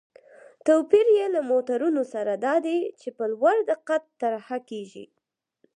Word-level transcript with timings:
توپیر 0.65 1.07
یې 1.17 1.25
له 1.35 1.41
مترونو 1.49 2.03
سره 2.13 2.31
دا 2.45 2.55
دی 2.65 2.79
چې 2.99 3.09
په 3.17 3.23
لوړ 3.33 3.55
دقت 3.71 4.03
طرحه 4.21 4.57
کېږي. 4.69 5.05